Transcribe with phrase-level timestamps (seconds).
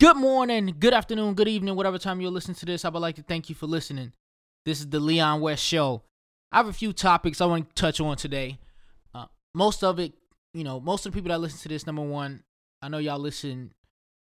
[0.00, 2.86] Good morning, good afternoon, good evening, whatever time you're listening to this.
[2.86, 4.14] I would like to thank you for listening.
[4.64, 6.04] This is the Leon West Show.
[6.50, 8.58] I have a few topics I want to touch on today.
[9.14, 10.14] Uh, most of it,
[10.54, 12.42] you know, most of the people that listen to this, number one,
[12.80, 13.74] I know y'all listen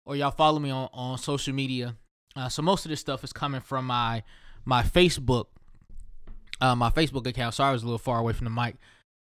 [0.06, 1.96] or y'all follow me on, on social media.
[2.36, 4.24] Uh, so most of this stuff is coming from my
[4.66, 5.46] my Facebook,
[6.60, 7.56] uh, my Facebook account.
[7.56, 8.76] Sorry, I was a little far away from the mic.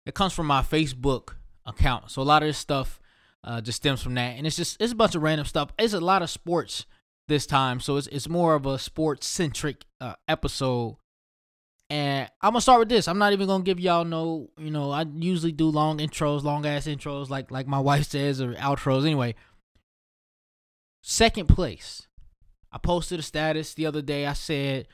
[0.06, 1.30] It comes from my Facebook
[1.66, 2.12] account.
[2.12, 3.00] So a lot of this stuff
[3.44, 5.72] uh, just stems from that, and it's just it's a bunch of random stuff.
[5.80, 6.86] It's a lot of sports
[7.28, 10.98] this time, so it's it's more of a sports centric uh, episode.
[11.90, 13.08] And I'm gonna start with this.
[13.08, 16.66] I'm not even gonna give y'all no, you know, I usually do long intros, long
[16.66, 19.06] ass intros, like like my wife says, or outros.
[19.06, 19.36] Anyway,
[21.02, 22.08] second place.
[22.72, 24.26] I posted a status the other day.
[24.26, 24.88] I said,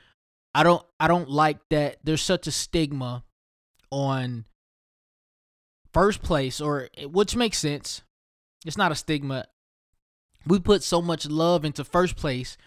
[0.55, 3.23] I don't I don't like that there's such a stigma
[3.91, 4.45] on
[5.93, 8.01] first place, or which makes sense
[8.65, 9.45] it's not a stigma.
[10.45, 12.57] We put so much love into first place.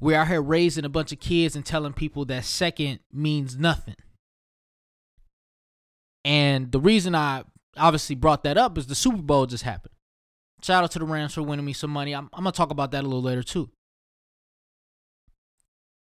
[0.00, 3.96] We're out here raising a bunch of kids and telling people that second means nothing.
[6.24, 7.44] And the reason I
[7.76, 9.94] obviously brought that up is the Super Bowl just happened.
[10.62, 12.14] Shout out to the Rams for winning me some money.
[12.14, 13.70] I'm, I'm going to talk about that a little later too.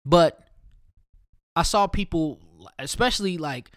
[0.06, 0.40] But
[1.56, 2.40] I saw people,
[2.80, 3.72] especially like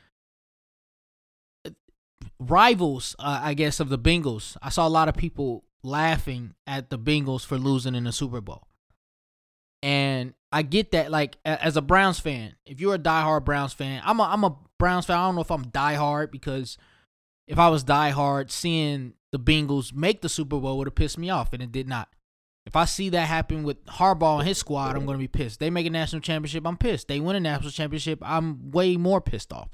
[2.40, 4.56] rivals, uh, I guess, of the Bengals.
[4.60, 8.40] I saw a lot of people laughing at the Bengals for losing in the Super
[8.40, 8.66] Bowl.
[9.82, 14.02] And I get that, like, as a Browns fan, if you're a diehard Browns fan,
[14.04, 15.18] I'm a, I'm a Browns fan.
[15.18, 16.76] I don't know if I'm diehard because
[17.46, 21.30] if I was diehard, seeing the Bengals make the Super Bowl would have pissed me
[21.30, 22.08] off, and it did not.
[22.66, 25.60] If I see that happen with Harbaugh and his squad, I'm going to be pissed.
[25.60, 27.08] They make a national championship, I'm pissed.
[27.08, 29.70] They win a national championship, I'm way more pissed off.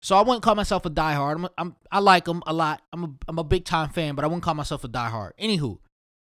[0.00, 1.36] So I wouldn't call myself a diehard.
[1.36, 2.82] I'm, I'm I like them a lot.
[2.92, 5.32] I'm a I'm a big time fan, but I wouldn't call myself a diehard.
[5.40, 5.78] Anywho,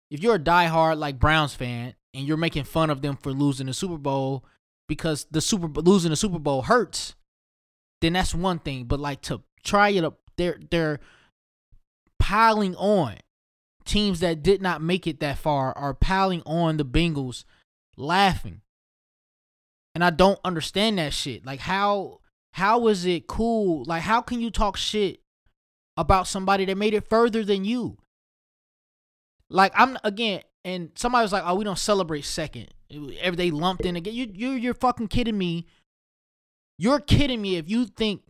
[0.09, 3.67] if you're a diehard like Browns fan and you're making fun of them for losing
[3.67, 4.43] the Super Bowl
[4.87, 7.15] because the Super losing the Super Bowl hurts,
[8.01, 8.85] then that's one thing.
[8.85, 10.99] But like to try it up, they're they're
[12.19, 13.15] piling on
[13.85, 17.45] teams that did not make it that far are piling on the Bengals,
[17.97, 18.61] laughing.
[19.93, 21.45] And I don't understand that shit.
[21.45, 22.20] Like how
[22.53, 23.83] how is it cool?
[23.85, 25.21] Like, how can you talk shit
[25.97, 27.97] about somebody that made it further than you?
[29.49, 32.73] Like, I'm again, and somebody was like, "Oh, we don't celebrate second.
[33.19, 34.13] Every day lumped in again.
[34.13, 35.65] You, you, you're fucking kidding me.
[36.77, 38.23] You're kidding me if you think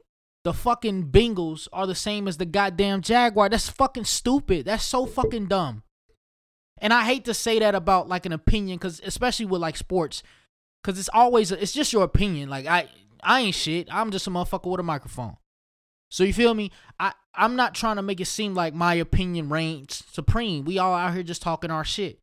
[0.43, 3.49] the fucking Bengals are the same as the goddamn Jaguar.
[3.49, 4.65] That's fucking stupid.
[4.65, 5.83] That's so fucking dumb.
[6.79, 10.23] And I hate to say that about like an opinion, because especially with like sports,
[10.81, 12.49] because it's always it's just your opinion.
[12.49, 12.89] Like I
[13.23, 13.87] I ain't shit.
[13.91, 15.37] I'm just a motherfucker with a microphone.
[16.09, 16.71] So you feel me?
[16.99, 20.65] I I'm not trying to make it seem like my opinion reigns supreme.
[20.65, 22.19] We all out here just talking our shit.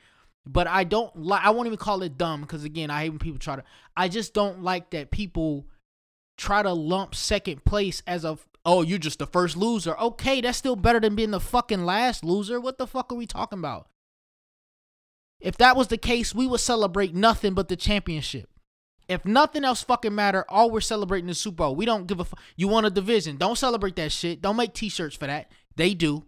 [0.47, 1.45] But I don't like.
[1.45, 3.65] I won't even call it dumb because again, I hate when people try to.
[3.97, 5.67] I just don't like that people
[6.37, 8.39] try to lump second place as a.
[8.65, 9.97] Oh, you're just the first loser.
[9.99, 12.61] Okay, that's still better than being the fucking last loser.
[12.61, 13.89] What the fuck are we talking about?
[15.41, 18.51] If that was the case, we would celebrate nothing but the championship.
[19.09, 21.77] If nothing else fucking matter, all we're celebrating is Super Bowl.
[21.77, 22.39] We don't give a fuck.
[22.57, 23.39] You want a division.
[23.39, 24.43] Don't celebrate that shit.
[24.43, 25.51] Don't make t-shirts for that.
[25.77, 26.25] They do.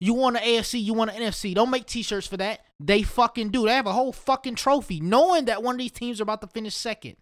[0.00, 1.54] You want an AFC, you want an NFC.
[1.54, 2.60] Don't make t-shirts for that.
[2.80, 3.66] They fucking do.
[3.66, 6.48] They have a whole fucking trophy knowing that one of these teams are about to
[6.48, 7.16] finish second.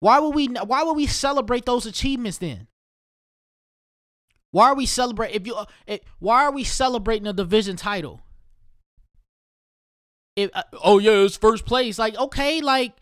[0.00, 2.66] Why would we why would we celebrate those achievements then?
[4.52, 8.22] Why are we celebrate if you uh, why are we celebrating a division title?
[10.36, 11.98] If, uh, oh yeah, it's first place.
[11.98, 12.94] Like okay, like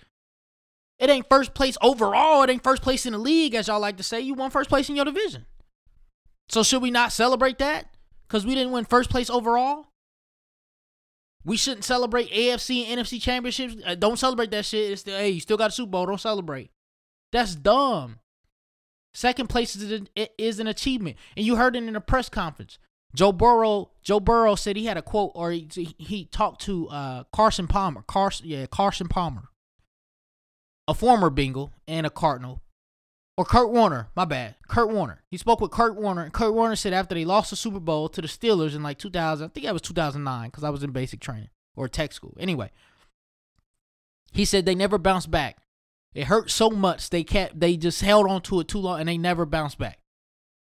[0.99, 2.43] it ain't first place overall.
[2.43, 4.21] It ain't first place in the league, as y'all like to say.
[4.21, 5.47] You won first place in your division.
[6.49, 7.95] So should we not celebrate that
[8.27, 9.87] because we didn't win first place overall?
[11.45, 13.77] We shouldn't celebrate AFC and NFC championships.
[13.87, 14.91] Uh, don't celebrate that shit.
[14.91, 16.07] It's the, hey, you still got a Super Bowl.
[16.07, 16.71] Don't celebrate.
[17.33, 18.19] That's dumb.
[19.15, 20.09] Second place is an,
[20.39, 22.79] is an achievement, and you heard it in a press conference.
[23.15, 27.25] Joe Burrow, Joe Burrow said he had a quote, or he, he talked to uh,
[27.33, 29.49] Carson Palmer, Carson, yeah, Carson Palmer,
[30.87, 32.63] a former Bengal and a Cardinal,
[33.37, 35.23] or Kurt Warner, my bad, Kurt Warner.
[35.31, 38.09] He spoke with Kurt Warner, and Kurt Warner said after they lost the Super Bowl
[38.09, 40.93] to the Steelers in like 2000, I think that was 2009, because I was in
[40.93, 42.37] basic training or tech school.
[42.39, 42.71] Anyway,
[44.33, 45.57] he said they never bounced back.
[46.15, 49.09] It hurt so much they kept, they just held on to it too long, and
[49.09, 49.99] they never bounced back.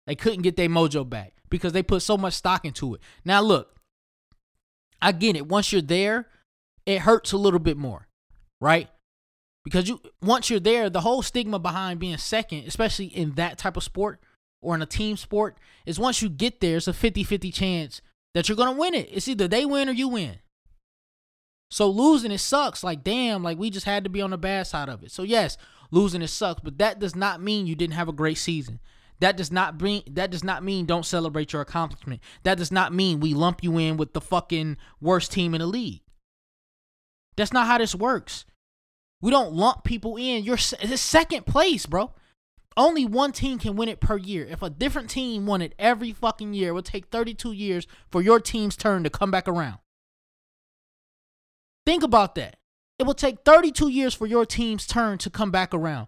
[0.05, 3.01] They couldn't get their mojo back because they put so much stock into it.
[3.25, 3.75] Now, look,
[5.01, 5.47] I get it.
[5.47, 6.27] Once you're there,
[6.85, 8.07] it hurts a little bit more,
[8.59, 8.89] right?
[9.63, 13.75] Because you once you're there, the whole stigma behind being second, especially in that type
[13.75, 14.21] of sport
[14.61, 18.01] or in a team sport, is once you get there, it's a 50-50 chance
[18.33, 19.09] that you're gonna win it.
[19.11, 20.39] It's either they win or you win.
[21.69, 22.83] So losing it sucks.
[22.83, 25.11] Like damn, like we just had to be on the bad side of it.
[25.11, 25.57] So yes,
[25.91, 28.79] losing it sucks, but that does not mean you didn't have a great season.
[29.19, 32.21] That does not bring that does not mean don't celebrate your accomplishment.
[32.43, 35.67] That does not mean we lump you in with the fucking worst team in the
[35.67, 36.01] league.
[37.35, 38.45] That's not how this works.
[39.21, 40.43] We don't lump people in.
[40.43, 42.13] You're it's second place, bro.
[42.75, 44.45] Only one team can win it per year.
[44.45, 48.21] If a different team won it every fucking year, it would take 32 years for
[48.21, 49.79] your team's turn to come back around.
[51.87, 52.57] Think about that.
[52.99, 56.07] It will take 32 years for your team's turn to come back around.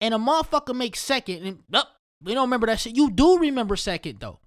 [0.00, 1.84] And a motherfucker makes second, and oh,
[2.24, 2.96] we don't remember that shit.
[2.96, 4.40] You do remember second, though.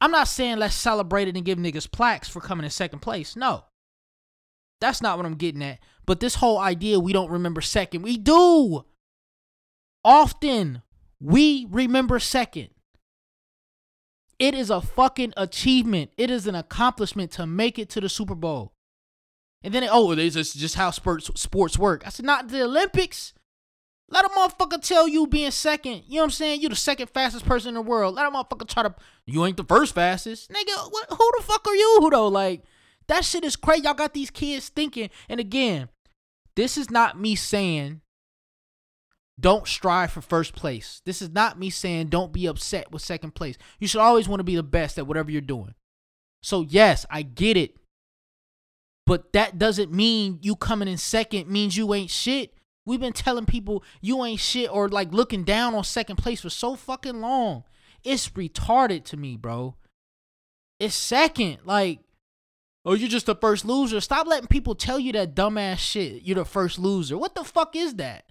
[0.00, 3.36] I'm not saying let's celebrate it and give niggas plaques for coming in second place.
[3.36, 3.64] No.
[4.80, 5.78] That's not what I'm getting at.
[6.06, 8.84] But this whole idea we don't remember second, we do.
[10.04, 10.82] Often
[11.20, 12.70] we remember second.
[14.40, 16.10] It is a fucking achievement.
[16.16, 18.72] It is an accomplishment to make it to the Super Bowl.
[19.62, 22.04] And then, oh, this is just how sports sports work.
[22.04, 23.34] I said, not the Olympics.
[24.12, 26.02] Let a motherfucker tell you being second.
[26.06, 26.60] You know what I'm saying?
[26.60, 28.14] You the second fastest person in the world.
[28.14, 28.94] Let a motherfucker try to.
[29.24, 30.90] You ain't the first fastest, nigga.
[30.90, 32.28] What, who the fuck are you though?
[32.28, 32.62] Like
[33.08, 33.84] that shit is crazy.
[33.84, 35.08] Y'all got these kids thinking.
[35.30, 35.88] And again,
[36.56, 38.02] this is not me saying
[39.40, 41.00] don't strive for first place.
[41.06, 43.56] This is not me saying don't be upset with second place.
[43.80, 45.74] You should always want to be the best at whatever you're doing.
[46.42, 47.76] So, yes, I get it.
[49.06, 52.52] But that doesn't mean you coming in second means you ain't shit.
[52.84, 56.50] We've been telling people you ain't shit or like looking down on second place for
[56.50, 57.64] so fucking long.
[58.02, 59.76] It's retarded to me, bro.
[60.80, 61.58] It's second.
[61.64, 62.00] Like,
[62.84, 64.00] oh, you're just the first loser.
[64.00, 66.22] Stop letting people tell you that dumbass shit.
[66.22, 67.16] You're the first loser.
[67.16, 68.24] What the fuck is that?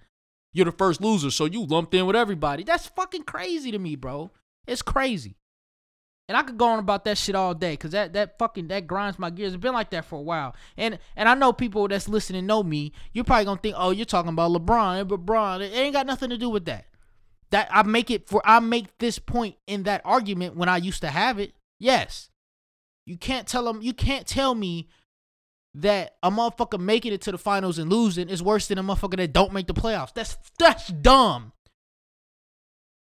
[0.53, 2.63] You're the first loser, so you lumped in with everybody.
[2.63, 4.31] That's fucking crazy to me, bro.
[4.67, 5.37] It's crazy.
[6.31, 8.87] And I could go on about that shit all day because that that fucking that
[8.87, 9.51] grinds my gears.
[9.53, 10.55] It's been like that for a while.
[10.77, 12.93] And and I know people that's listening know me.
[13.11, 16.29] You're probably gonna think, oh, you're talking about LeBron, eh, LeBron, it ain't got nothing
[16.29, 16.85] to do with that.
[17.49, 21.01] That I make it for I make this point in that argument when I used
[21.01, 21.51] to have it.
[21.81, 22.29] Yes.
[23.05, 24.87] You can't tell them you can't tell me
[25.75, 29.17] that a motherfucker making it to the finals and losing is worse than a motherfucker
[29.17, 30.13] that don't make the playoffs.
[30.13, 31.51] That's that's dumb.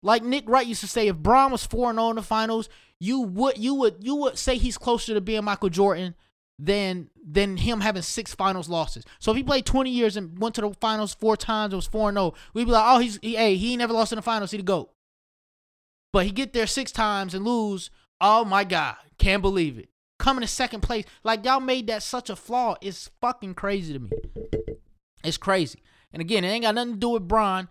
[0.07, 2.69] Like Nick Wright used to say, if Bron was 4 and 0 in the finals,
[3.01, 6.15] you would you would you would say he's closer to being Michael Jordan
[6.59, 9.05] than than him having six finals losses.
[9.19, 11.89] So if he played 20 years and went to the finals four times, it was
[11.89, 14.23] 4 0, we'd be like, oh, he's he, hey, he ain't never lost in the
[14.23, 14.91] finals, he the GOAT.
[16.13, 17.91] But he get there six times and lose.
[18.21, 18.95] Oh my God.
[19.19, 19.89] Can't believe it
[20.19, 21.05] coming in second place.
[21.25, 22.77] Like y'all made that such a flaw.
[22.81, 24.11] It's fucking crazy to me.
[25.25, 25.83] It's crazy.
[26.13, 27.69] And again, it ain't got nothing to do with Bron.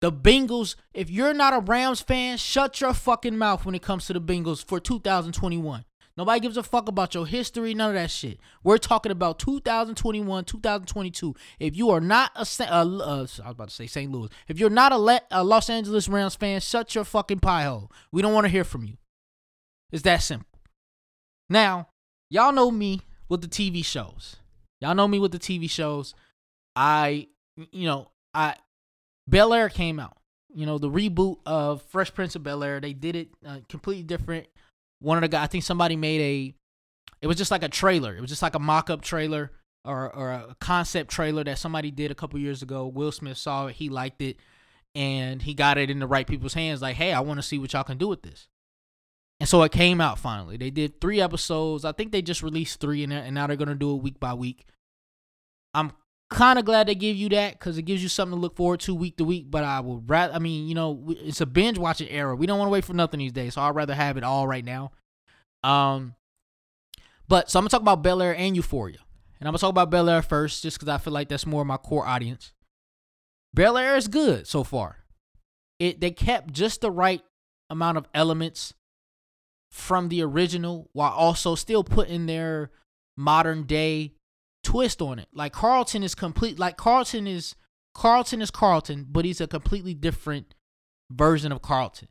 [0.00, 4.06] The Bengals, if you're not a Rams fan, shut your fucking mouth when it comes
[4.06, 5.84] to the Bengals for 2021.
[6.16, 8.38] Nobody gives a fuck about your history, none of that shit.
[8.64, 11.34] We're talking about 2021, 2022.
[11.60, 14.10] If you are not a, uh, uh, I was about to say St.
[14.10, 14.30] Louis.
[14.48, 17.90] If you're not a, Le- a Los Angeles Rams fan, shut your fucking pie hole.
[18.12, 18.96] We don't want to hear from you.
[19.92, 20.58] It's that simple.
[21.50, 21.88] Now,
[22.30, 24.36] y'all know me with the TV shows.
[24.80, 26.14] Y'all know me with the TV shows.
[26.74, 27.28] I,
[27.70, 28.56] you know, I
[29.28, 30.16] Bel Air came out.
[30.54, 32.80] You know, the reboot of Fresh Prince of Bel Air.
[32.80, 34.46] They did it uh, completely different.
[35.00, 36.54] One of the guys, I think somebody made a.
[37.20, 38.16] It was just like a trailer.
[38.16, 39.52] It was just like a mock-up trailer
[39.84, 42.86] or or a concept trailer that somebody did a couple years ago.
[42.86, 43.76] Will Smith saw it.
[43.76, 44.38] He liked it,
[44.94, 46.80] and he got it in the right people's hands.
[46.80, 48.48] Like, hey, I want to see what y'all can do with this.
[49.38, 50.56] And so it came out finally.
[50.56, 51.84] They did three episodes.
[51.84, 54.64] I think they just released three, and, now they're gonna do it week by week.
[55.74, 55.92] I'm
[56.30, 58.80] kind of glad they give you that because it gives you something to look forward
[58.80, 59.50] to week to week.
[59.50, 62.34] But I would rather, I mean, you know, it's a binge watching era.
[62.34, 64.46] We don't want to wait for nothing these days, so I'd rather have it all
[64.46, 64.92] right now.
[65.62, 66.14] Um,
[67.28, 68.98] but so I'm gonna talk about Bel Air and Euphoria,
[69.40, 71.62] and I'm gonna talk about Bel Air first, just because I feel like that's more
[71.62, 72.52] of my core audience.
[73.54, 74.98] Bel Air is good so far.
[75.78, 77.22] It they kept just the right
[77.68, 78.74] amount of elements
[79.70, 82.70] from the original while also still putting their
[83.16, 84.12] modern day
[84.66, 85.28] twist on it.
[85.32, 87.54] Like Carlton is complete like Carlton is
[87.94, 90.54] Carlton is Carlton, but he's a completely different
[91.10, 92.08] version of Carlton.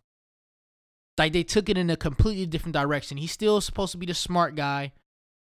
[1.17, 3.17] Like they took it in a completely different direction.
[3.17, 4.93] He's still supposed to be the smart guy.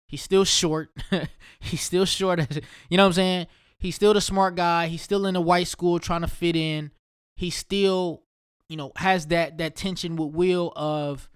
[0.08, 0.92] He's still short.
[1.60, 2.40] he's still short.
[2.90, 3.48] you know what I'm saying?
[3.80, 4.88] He's still the smart guy.
[4.88, 6.92] He's still in the white school trying to fit in.
[7.36, 8.24] He still,
[8.70, 11.30] you know, has that that tension with Will of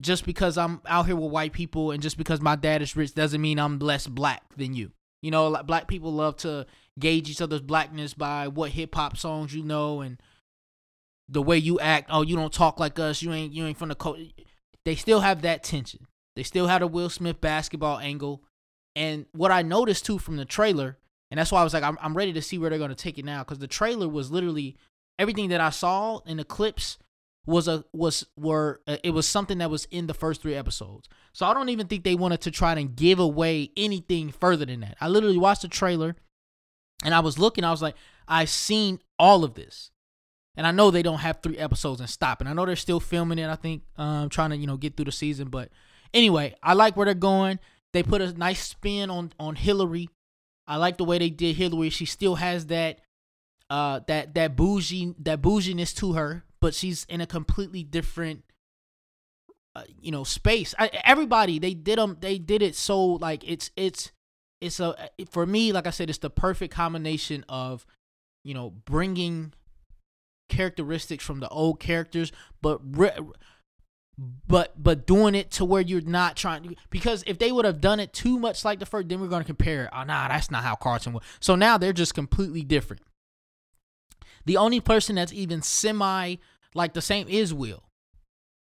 [0.00, 3.14] just because I'm out here with white people and just because my dad is rich
[3.14, 4.92] doesn't mean I'm less black than you.
[5.22, 6.66] You know, like black people love to
[6.98, 10.20] gauge each other's blackness by what hip hop songs you know and
[11.28, 12.08] the way you act.
[12.10, 13.22] Oh, you don't talk like us.
[13.22, 14.32] You ain't you ain't from the coast.
[14.84, 16.06] They still have that tension.
[16.36, 18.42] They still had a Will Smith basketball angle.
[18.96, 20.98] And what I noticed too from the trailer,
[21.30, 22.96] and that's why I was like, I'm, I'm ready to see where they're going to
[22.96, 24.76] take it now, because the trailer was literally
[25.18, 26.98] everything that I saw in the clips
[27.46, 31.08] was a was were uh, it was something that was in the first three episodes.
[31.32, 34.80] So I don't even think they wanted to try to give away anything further than
[34.80, 34.96] that.
[35.00, 36.16] I literally watched the trailer,
[37.04, 37.64] and I was looking.
[37.64, 37.96] I was like,
[38.28, 39.90] I've seen all of this.
[40.56, 42.40] And I know they don't have three episodes and stop.
[42.40, 44.96] And I know they're still filming it, I think, um, trying to, you know, get
[44.96, 45.48] through the season.
[45.48, 45.70] But
[46.12, 47.60] anyway, I like where they're going.
[47.92, 50.10] They put a nice spin on on Hillary.
[50.66, 51.90] I like the way they did Hillary.
[51.90, 53.00] She still has that
[53.68, 58.44] uh that that bougie that bouginess to her, but she's in a completely different
[59.74, 60.74] uh, you know space.
[60.78, 64.12] I, everybody they did them they did it so like it's it's
[64.60, 67.86] it's a for me like I said it's the perfect combination of
[68.44, 69.52] you know bringing
[70.48, 73.16] characteristics from the old characters, but re-
[74.46, 77.80] but but doing it to where you're not trying to because if they would have
[77.80, 79.88] done it too much like the first, then we're gonna compare.
[79.94, 81.22] Oh nah, that's not how Carlton was.
[81.40, 83.02] So now they're just completely different.
[84.46, 86.36] The only person that's even semi
[86.74, 87.84] like the same is Will.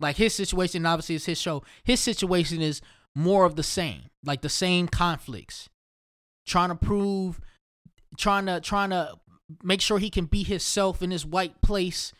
[0.01, 1.63] Like his situation, obviously, is his show.
[1.83, 2.81] His situation is
[3.15, 5.69] more of the same, like the same conflicts,
[6.47, 7.41] trying to prove,
[8.17, 9.15] trying to trying to
[9.63, 12.13] make sure he can be himself in this white place,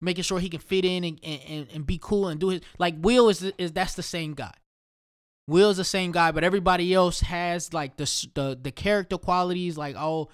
[0.00, 2.94] making sure he can fit in and, and, and be cool and do his like
[2.98, 4.54] Will is is that's the same guy.
[5.46, 9.76] Will is the same guy, but everybody else has like the the the character qualities.
[9.76, 10.28] Like oh,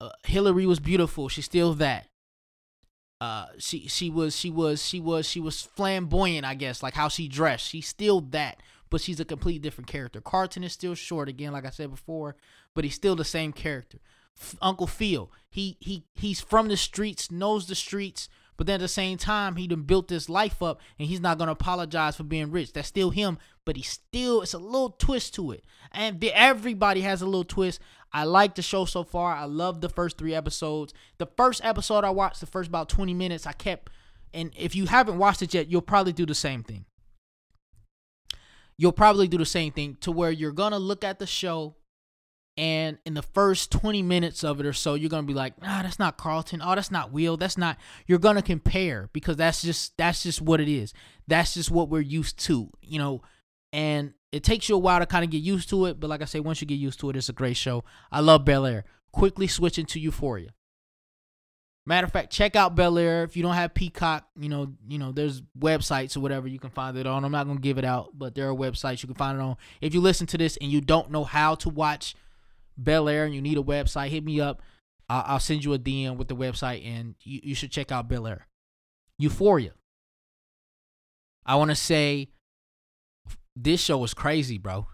[0.00, 1.28] uh, Hillary was beautiful.
[1.28, 2.06] She's still that.
[3.20, 6.44] Uh, she she was she was she was she was flamboyant.
[6.46, 7.66] I guess like how she dressed.
[7.66, 10.20] She's still that, but she's a completely different character.
[10.20, 12.36] Carlton is still short again, like I said before,
[12.74, 13.98] but he's still the same character.
[14.62, 15.32] Uncle Phil.
[15.50, 19.56] He he he's from the streets, knows the streets, but then at the same time,
[19.56, 22.72] he done built this life up, and he's not gonna apologize for being rich.
[22.72, 27.22] That's still him, but he still it's a little twist to it, and everybody has
[27.22, 27.80] a little twist.
[28.12, 29.34] I like the show so far.
[29.34, 30.94] I love the first three episodes.
[31.18, 33.90] The first episode I watched, the first about twenty minutes, I kept,
[34.32, 36.84] and if you haven't watched it yet, you'll probably do the same thing.
[38.76, 41.74] You'll probably do the same thing to where you're gonna look at the show
[42.58, 45.80] and in the first 20 minutes of it or so you're gonna be like ah
[45.82, 49.96] that's not carlton oh that's not will that's not you're gonna compare because that's just
[49.96, 50.92] that's just what it is
[51.28, 53.22] that's just what we're used to you know
[53.72, 56.22] and it takes you a while to kind of get used to it but like
[56.22, 58.66] i say once you get used to it it's a great show i love bel
[58.66, 60.50] air quickly switching to euphoria
[61.86, 64.98] matter of fact check out bel air if you don't have peacock you know you
[64.98, 67.84] know there's websites or whatever you can find it on i'm not gonna give it
[67.84, 70.58] out but there are websites you can find it on if you listen to this
[70.58, 72.14] and you don't know how to watch
[72.78, 74.62] Bel Air and you need a website, hit me up.
[75.10, 78.26] I'll, send you a DM with the website, and you, you should check out Bel
[78.26, 78.46] Air.
[79.16, 79.72] Euphoria.
[81.46, 82.28] I want to say
[83.62, 84.86] this show is crazy, bro.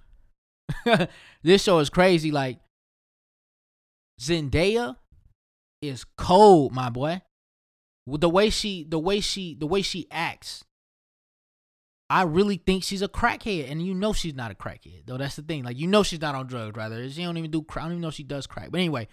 [1.43, 2.31] this show is crazy.
[2.31, 2.59] Like
[4.21, 4.97] Zendaya
[5.83, 7.23] is cold, my boy.
[8.07, 10.65] The way she, the way she, the way she acts,
[12.11, 15.07] I really think she's a crackhead, and you know she's not a crackhead.
[15.07, 15.65] Though that's the thing.
[15.65, 16.77] Like you know she's not on drugs.
[16.77, 17.63] Rather, she don't even do.
[17.63, 17.85] Crack.
[17.85, 18.71] I don't even know she does crack.
[18.71, 19.09] But anyway,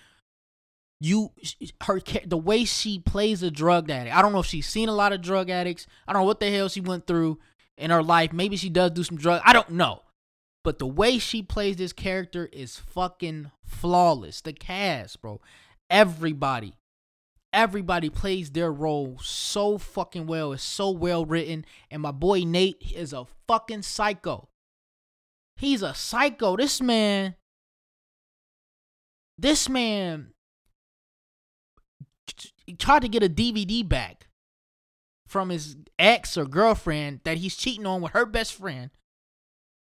[0.99, 1.31] you
[1.83, 4.15] her the way she plays a drug addict.
[4.15, 5.87] I don't know if she's seen a lot of drug addicts.
[6.07, 7.39] I don't know what the hell she went through
[7.81, 8.31] in her life.
[8.31, 9.43] Maybe she does do some drugs.
[9.45, 10.03] I don't know.
[10.63, 14.41] But the way she plays this character is fucking flawless.
[14.41, 15.41] The cast, bro.
[15.89, 16.75] Everybody
[17.53, 20.53] everybody plays their role so fucking well.
[20.53, 21.65] It's so well written.
[21.89, 24.49] And my boy Nate is a fucking psycho.
[25.57, 26.55] He's a psycho.
[26.57, 27.35] This man,
[29.37, 30.33] this man
[32.77, 34.27] tried to get a DVD back
[35.31, 38.91] from his ex or girlfriend that he's cheating on with her best friend.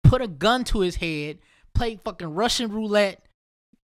[0.04, 1.38] Put a gun to his head,
[1.74, 3.24] play fucking Russian roulette.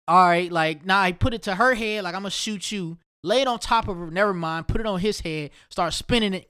[0.08, 2.98] All right, like, nah, he put it to her head, like, I'm gonna shoot you
[3.24, 6.34] lay it on top of her, never mind, put it on his head, start spinning
[6.34, 6.50] it,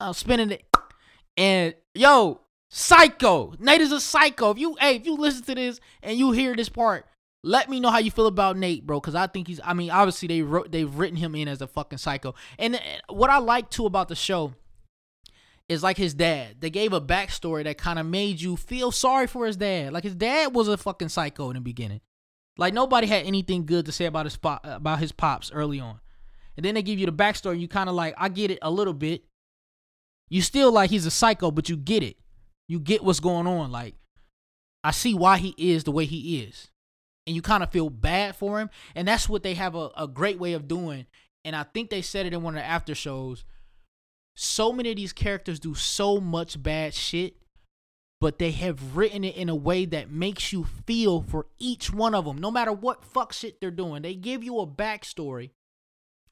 [0.00, 0.64] uh, spinning it,
[1.36, 3.54] and yo, psycho.
[3.58, 4.50] Nate is a psycho.
[4.50, 7.06] If you hey, if you listen to this and you hear this part,
[7.42, 9.60] let me know how you feel about Nate, bro, because I think he's.
[9.64, 13.30] I mean, obviously they wrote they've written him in as a fucking psycho, and what
[13.30, 14.54] I like too about the show
[15.68, 16.56] is like his dad.
[16.60, 19.92] They gave a backstory that kind of made you feel sorry for his dad.
[19.92, 22.00] Like his dad was a fucking psycho in the beginning.
[22.58, 26.00] Like nobody had anything good to say about his pop, about his pops early on,
[26.56, 27.58] and then they give you the backstory.
[27.58, 29.24] You kind of like, I get it a little bit.
[30.28, 32.16] You still like he's a psycho, but you get it.
[32.68, 33.72] You get what's going on.
[33.72, 33.94] Like,
[34.84, 36.70] I see why he is the way he is,
[37.26, 38.70] and you kind of feel bad for him.
[38.94, 41.06] And that's what they have a, a great way of doing.
[41.44, 43.44] And I think they said it in one of the after shows.
[44.36, 47.36] So many of these characters do so much bad shit
[48.20, 52.14] but they have written it in a way that makes you feel for each one
[52.14, 54.02] of them, no matter what fuck shit they're doing.
[54.02, 55.50] They give you a backstory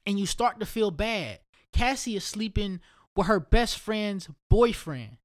[0.05, 1.39] and you start to feel bad.
[1.73, 2.79] Cassie is sleeping
[3.15, 5.17] with her best friend's boyfriend.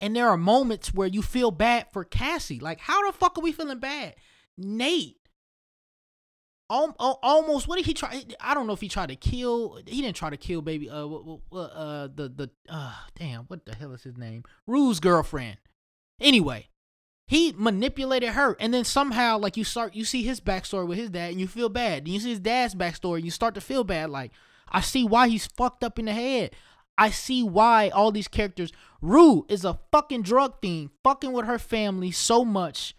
[0.00, 2.60] And there are moments where you feel bad for Cassie.
[2.60, 4.14] Like, how the fuck are we feeling bad?
[4.56, 5.16] Nate
[6.70, 10.16] almost what did he try i don't know if he tried to kill he didn't
[10.16, 14.16] try to kill baby uh uh the the uh damn what the hell is his
[14.16, 15.58] name rue's girlfriend
[16.20, 16.68] Anyway,
[17.26, 21.10] he manipulated her, and then somehow, like you start, you see his backstory with his
[21.10, 22.04] dad, and you feel bad.
[22.04, 24.10] Then you see his dad's backstory, and you start to feel bad.
[24.10, 24.32] Like
[24.68, 26.54] I see why he's fucked up in the head.
[26.96, 28.72] I see why all these characters.
[29.02, 32.94] Rue is a fucking drug fiend, fucking with her family so much.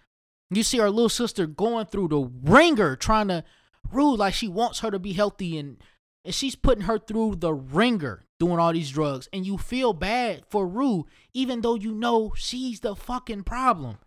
[0.52, 3.44] You see her little sister going through the ringer, trying to
[3.92, 5.78] Rue like she wants her to be healthy, and
[6.24, 10.44] and she's putting her through the ringer doing all these drugs and you feel bad
[10.50, 13.98] for Rue even though you know she's the fucking problem.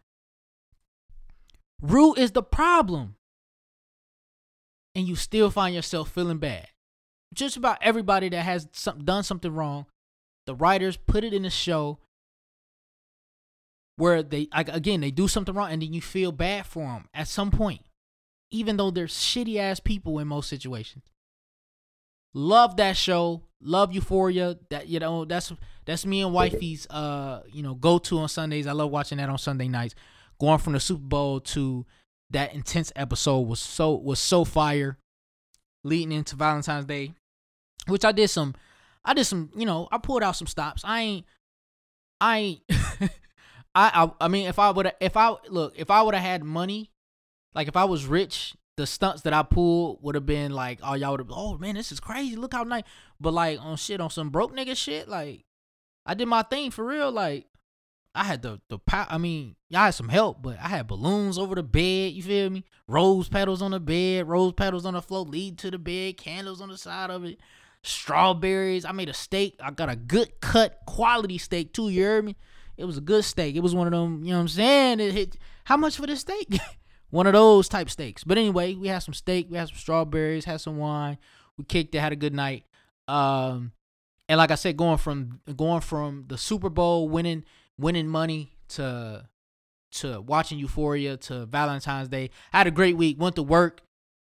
[1.80, 3.14] Rue is the problem.
[4.94, 6.68] And you still find yourself feeling bad.
[7.32, 9.86] Just about everybody that has some, done something wrong,
[10.46, 11.98] the writers put it in the show
[13.98, 17.08] where they like again they do something wrong and then you feel bad for them
[17.12, 17.82] at some point
[18.50, 21.04] even though they're shitty ass people in most situations
[22.34, 23.42] Love that show.
[23.60, 24.56] Love Euphoria.
[24.70, 25.52] That you know, that's
[25.84, 28.66] that's me and wifey's uh, you know, go to on Sundays.
[28.66, 29.94] I love watching that on Sunday nights.
[30.40, 31.86] Going from the Super Bowl to
[32.30, 34.98] that intense episode was so was so fire.
[35.84, 37.14] Leading into Valentine's Day.
[37.86, 38.54] Which I did some
[39.04, 40.82] I did some, you know, I pulled out some stops.
[40.84, 41.26] I ain't
[42.20, 42.60] I ain't
[43.78, 46.42] I, I I mean if I would if I look, if I would have had
[46.42, 46.90] money,
[47.54, 50.94] like if I was rich the stunts that I pulled would have been like, oh
[50.94, 52.36] y'all would have, oh man, this is crazy.
[52.36, 52.84] Look how nice.
[53.20, 55.44] But like on shit on some broke nigga shit, like
[56.06, 57.10] I did my thing for real.
[57.10, 57.46] Like
[58.14, 59.06] I had the the power.
[59.10, 62.12] I mean, y'all had some help, but I had balloons over the bed.
[62.12, 62.64] You feel me?
[62.86, 66.60] Rose petals on the bed, rose petals on the floor, lead to the bed, candles
[66.60, 67.38] on the side of it,
[67.82, 68.84] strawberries.
[68.84, 69.56] I made a steak.
[69.60, 71.90] I got a good cut, quality steak too.
[71.90, 72.36] You heard me?
[72.78, 73.56] It was a good steak.
[73.56, 74.22] It was one of them.
[74.22, 75.00] You know what I'm saying?
[75.00, 75.36] It hit.
[75.64, 76.58] How much for the steak?
[77.10, 78.24] one of those type steaks.
[78.24, 81.18] But anyway, we had some steak, we had some strawberries, had some wine.
[81.56, 82.64] We kicked it, had a good night.
[83.08, 83.72] Um,
[84.28, 87.44] and like I said, going from going from the Super Bowl winning
[87.78, 89.28] winning money to
[89.90, 92.30] to watching Euphoria to Valentine's Day.
[92.52, 93.20] I had a great week.
[93.20, 93.80] Went to work.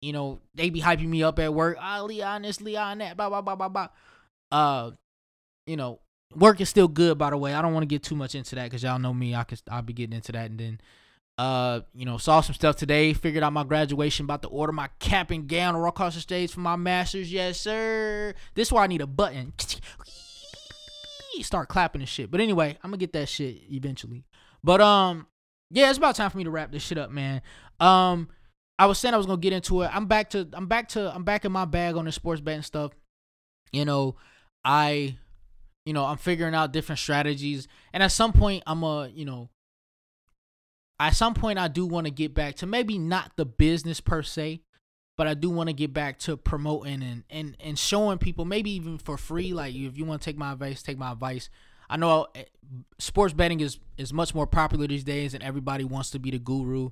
[0.02, 1.78] You know, they be hyping me up at work.
[1.80, 3.88] Ah, Leon this, Leon that, blah blah blah blah blah.
[4.52, 4.90] Uh,
[5.66, 6.00] you know,
[6.34, 7.18] work is still good.
[7.18, 9.14] By the way, I don't want to get too much into that because y'all know
[9.14, 9.34] me.
[9.34, 10.80] I could I'll be getting into that and then
[11.38, 13.12] uh, you know, saw some stuff today.
[13.12, 14.24] Figured out my graduation.
[14.24, 17.30] About to order my cap and gown to across the stage for my masters.
[17.30, 18.34] Yes, sir.
[18.54, 19.52] This is why I need a button.
[21.42, 22.30] Start clapping and shit.
[22.30, 24.24] But anyway, I'm gonna get that shit eventually.
[24.64, 25.26] But um,
[25.70, 27.42] yeah, it's about time for me to wrap this shit up, man.
[27.78, 28.30] Um,
[28.78, 29.90] I was saying I was gonna get into it.
[29.92, 32.62] I'm back to I'm back to I'm back in my bag on the sports betting
[32.62, 32.92] stuff.
[33.70, 34.16] You know,
[34.64, 35.18] I,
[35.86, 39.48] you know, I'm figuring out different strategies, and at some point, I'm a, you know,
[40.98, 44.22] at some point I do want to get back to maybe not the business per
[44.22, 44.62] se,
[45.16, 48.70] but I do want to get back to promoting and, and and showing people maybe
[48.72, 49.52] even for free.
[49.52, 51.48] Like if you want to take my advice, take my advice.
[51.88, 52.44] I know eh,
[52.98, 56.38] sports betting is is much more popular these days, and everybody wants to be the
[56.38, 56.90] guru.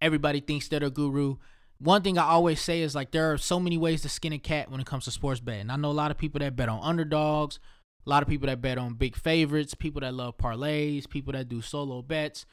[0.00, 1.36] Everybody thinks they're a guru.
[1.78, 4.38] One thing I always say is like there are so many ways to skin a
[4.38, 5.70] cat when it comes to sports betting.
[5.70, 7.58] I know a lot of people that bet on underdogs,
[8.06, 11.48] a lot of people that bet on big favorites, people that love parlays, people that
[11.48, 12.46] do solo bets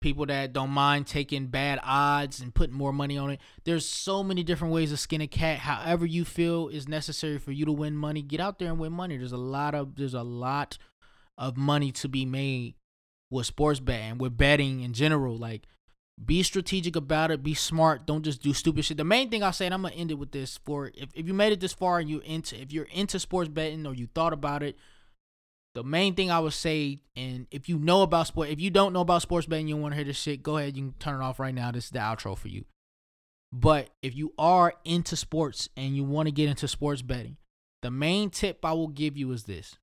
[0.00, 3.40] people that don't mind taking bad odds and putting more money on it.
[3.64, 5.58] There's so many different ways to skin a cat.
[5.58, 8.92] However you feel is necessary for you to win money, get out there and win
[8.92, 9.16] money.
[9.16, 10.78] There's a lot of there's a lot
[11.36, 12.74] of money to be made
[13.30, 15.36] with sports betting, with betting in general.
[15.36, 15.66] Like
[16.24, 18.96] be strategic about it, be smart, don't just do stupid shit.
[18.96, 21.26] The main thing I say, and I'm gonna end it with this for if, if
[21.26, 24.08] you made it this far and you into if you're into sports betting or you
[24.14, 24.76] thought about it,
[25.74, 28.92] the main thing I would say, and if you know about sport, if you don't
[28.92, 31.20] know about sports betting, you want to hear this shit, go ahead, you can turn
[31.20, 31.70] it off right now.
[31.70, 32.64] This is the outro for you.
[33.52, 37.36] But if you are into sports and you want to get into sports betting,
[37.82, 39.76] the main tip I will give you is this.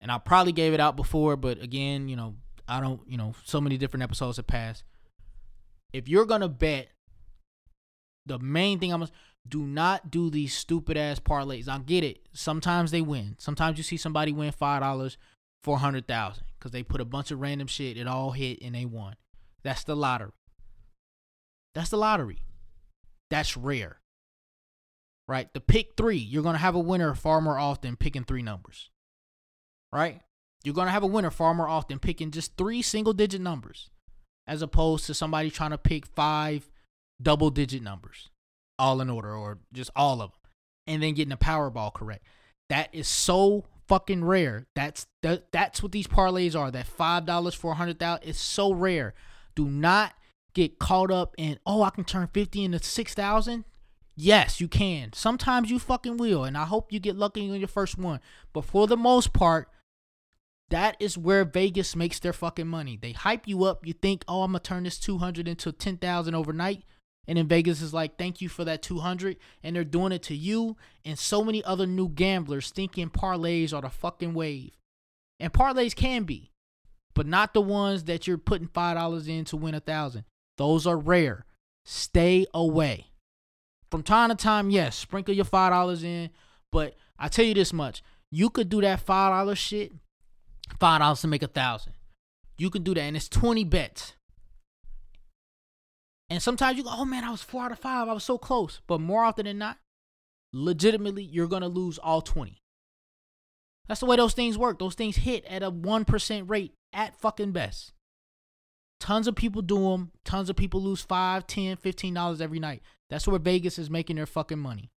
[0.00, 2.34] And I probably gave it out before, but again, you know,
[2.68, 4.84] I don't, you know, so many different episodes have passed.
[5.92, 6.88] If you're gonna bet,
[8.26, 9.06] the main thing I'm
[9.48, 11.68] do not do these stupid ass parlays.
[11.68, 12.20] I get it.
[12.32, 13.36] Sometimes they win.
[13.38, 15.16] Sometimes you see somebody win five dollars
[15.62, 17.96] for a hundred thousand because they put a bunch of random shit.
[17.96, 19.14] It all hit and they won.
[19.62, 20.32] That's the lottery.
[21.74, 22.38] That's the lottery.
[23.30, 24.00] That's rare.
[25.28, 25.52] Right?
[25.52, 28.90] The pick three, you're gonna have a winner far more often picking three numbers.
[29.92, 30.20] Right?
[30.66, 33.88] You're gonna have a winner far more often picking just three single digit numbers
[34.48, 36.68] as opposed to somebody trying to pick five
[37.22, 38.30] double digit numbers
[38.76, 40.40] all in order or just all of them
[40.88, 42.26] and then getting the Powerball correct.
[42.68, 44.66] That is so fucking rare.
[44.74, 46.72] That's that, that's what these parlays are.
[46.72, 49.14] That five dollars for a hundred thousand is so rare.
[49.54, 50.14] Do not
[50.52, 53.66] get caught up in oh I can turn fifty into six thousand.
[54.16, 55.12] Yes, you can.
[55.12, 58.18] Sometimes you fucking will, and I hope you get lucky on your first one.
[58.52, 59.68] But for the most part,
[60.70, 62.98] that is where Vegas makes their fucking money.
[63.00, 63.86] They hype you up.
[63.86, 66.84] You think, oh, I'm gonna turn this 200 into 10,000 overnight.
[67.28, 69.36] And then Vegas is like, thank you for that 200.
[69.62, 73.82] And they're doing it to you and so many other new gamblers thinking parlays are
[73.82, 74.72] the fucking wave.
[75.38, 76.52] And parlays can be,
[77.14, 80.24] but not the ones that you're putting $5 in to win a thousand.
[80.56, 81.44] Those are rare.
[81.84, 83.06] Stay away.
[83.90, 86.30] From time to time, yes, sprinkle your $5 in.
[86.72, 89.92] But I tell you this much you could do that $5 shit,
[90.78, 91.94] $5 to make a thousand.
[92.58, 93.00] You can do that.
[93.00, 94.14] And it's 20 bets.
[96.28, 98.08] And sometimes you go, oh man, I was four out of five.
[98.08, 98.80] I was so close.
[98.86, 99.78] But more often than not,
[100.52, 102.60] legitimately, you're going to lose all 20.
[103.88, 104.78] That's the way those things work.
[104.78, 107.92] Those things hit at a 1% rate at fucking best.
[108.98, 110.10] Tons of people do them.
[110.24, 112.82] Tons of people lose 5 10 $15 every night.
[113.10, 114.90] That's where Vegas is making their fucking money.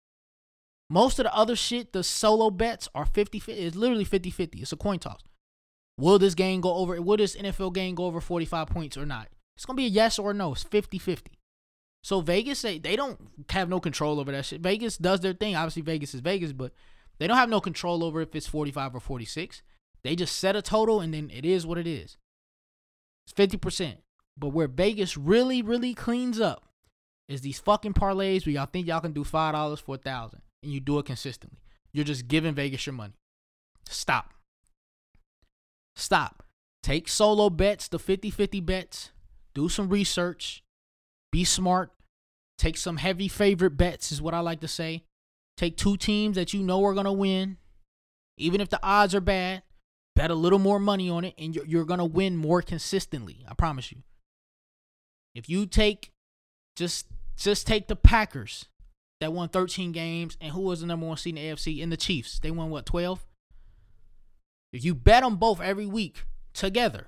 [0.89, 3.61] Most of the other shit, the solo bets are 50 50.
[3.61, 4.59] It's literally 50 50.
[4.59, 5.21] It's a coin toss.
[5.97, 7.01] Will this game go over?
[7.01, 9.29] Will this NFL game go over 45 points or not?
[9.55, 10.53] It's gonna be a yes or no.
[10.53, 11.19] It's 50-50.
[12.03, 14.61] So Vegas say they don't have no control over that shit.
[14.61, 15.55] Vegas does their thing.
[15.55, 16.71] Obviously, Vegas is Vegas, but
[17.19, 19.61] they don't have no control over if it's 45 or 46.
[20.03, 22.17] They just set a total and then it is what it is.
[23.25, 23.97] It's 50%.
[24.37, 26.69] But where Vegas really, really cleans up
[27.27, 30.41] is these fucking parlays where y'all think y'all can do five dollars for a thousand
[30.63, 31.59] and you do it consistently.
[31.91, 33.15] You're just giving Vegas your money.
[33.89, 34.33] Stop.
[35.97, 36.43] Stop.
[36.83, 39.11] Take solo bets, the 50-50 bets,
[39.55, 40.63] do some research,
[41.31, 41.91] be smart,
[42.57, 45.03] take some heavy favorite bets, is what I like to say.
[45.57, 47.57] Take two teams that you know are going to win,
[48.37, 49.63] even if the odds are bad.
[50.15, 53.43] Bet a little more money on it, and you're, you're going to win more consistently.
[53.47, 54.03] I promise you.
[55.35, 56.11] If you take
[56.75, 58.65] just just take the Packers
[59.19, 61.79] that won 13 games, and who was the number one seed in the AFC?
[61.79, 63.25] In the Chiefs, they won what 12.
[64.71, 67.07] If you bet them both every week together,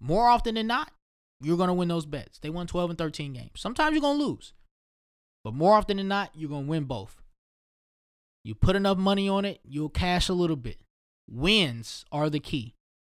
[0.00, 0.92] more often than not,
[1.40, 2.38] you're going to win those bets.
[2.38, 3.52] They won 12 and 13 games.
[3.56, 4.52] Sometimes you're going to lose,
[5.44, 7.22] but more often than not, you're going to win both.
[8.44, 10.78] You put enough money on it, you'll cash a little bit.
[11.30, 12.74] Wins are the key.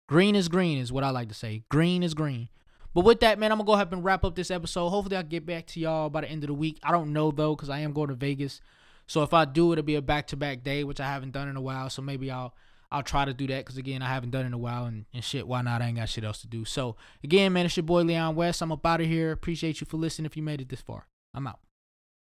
[0.09, 1.63] Green is green, is what I like to say.
[1.69, 2.49] Green is green.
[2.93, 4.89] But with that, man, I'm gonna go ahead and wrap up this episode.
[4.89, 6.77] Hopefully, I'll get back to y'all by the end of the week.
[6.83, 8.59] I don't know though, because I am going to Vegas.
[9.07, 11.47] So if I do, it'll be a back to back day, which I haven't done
[11.47, 11.89] in a while.
[11.89, 12.53] So maybe I'll
[12.91, 15.05] I'll try to do that because again, I haven't done it in a while and,
[15.13, 15.47] and shit.
[15.47, 15.81] Why not?
[15.81, 16.65] I ain't got shit else to do.
[16.65, 18.61] So again, man, it's your boy Leon West.
[18.61, 19.31] I'm up out of here.
[19.31, 20.25] Appreciate you for listening.
[20.25, 21.59] If you made it this far, I'm out.